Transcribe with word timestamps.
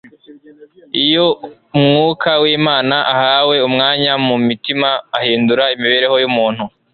Iyo 1.03 1.27
Mwuka 1.81 2.31
w’Imana 2.43 2.95
ahawe 3.13 3.55
umwanya 3.67 4.11
mu 4.25 4.35
mutima, 4.47 4.89
ahindura 5.19 5.63
imibereho 5.75 6.15
y’umuntu. 6.23 6.63